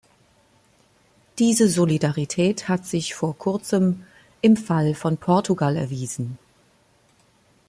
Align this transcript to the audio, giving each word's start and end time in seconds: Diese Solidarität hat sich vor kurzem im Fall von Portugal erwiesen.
Diese 1.37 1.69
Solidarität 1.69 2.67
hat 2.67 2.87
sich 2.87 3.13
vor 3.13 3.37
kurzem 3.37 4.03
im 4.41 4.57
Fall 4.57 4.95
von 4.95 5.15
Portugal 5.17 5.77
erwiesen. 5.77 6.39